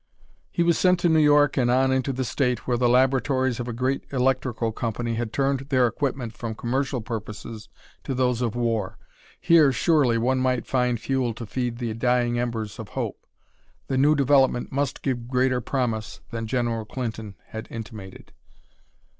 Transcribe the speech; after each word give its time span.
He 0.49 0.63
was 0.63 0.79
sent 0.79 0.99
to 1.01 1.09
New 1.09 1.19
York 1.19 1.57
and 1.57 1.69
on 1.69 1.91
into 1.91 2.11
the 2.11 2.23
state, 2.25 2.65
where 2.65 2.75
the 2.75 2.89
laboratories 2.89 3.59
of 3.59 3.67
a 3.67 3.71
great 3.71 4.03
electrical 4.11 4.71
company 4.71 5.13
had 5.13 5.31
turned 5.31 5.59
their 5.69 5.85
equipment 5.85 6.33
from 6.35 6.55
commercial 6.55 7.01
purposes 7.01 7.69
to 8.05 8.15
those 8.15 8.41
of 8.41 8.55
war. 8.55 8.97
Here, 9.39 9.71
surely, 9.71 10.17
one 10.17 10.39
might 10.39 10.65
find 10.65 10.99
fuel 10.99 11.35
to 11.35 11.45
feed 11.45 11.77
the 11.77 11.93
dying 11.93 12.39
embers 12.39 12.79
of 12.79 12.89
hope; 12.97 13.27
the 13.89 13.95
new 13.95 14.15
development 14.15 14.71
must 14.71 15.03
give 15.03 15.27
greater 15.27 15.61
promise 15.61 16.21
than 16.31 16.47
General 16.47 16.83
Clinton 16.85 17.35
had 17.49 17.67
intimated. 17.69 18.31